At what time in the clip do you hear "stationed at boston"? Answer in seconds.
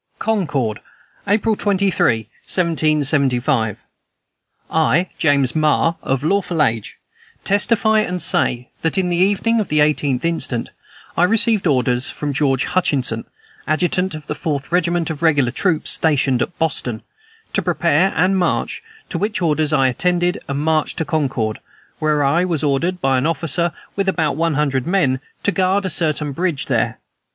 15.91-17.03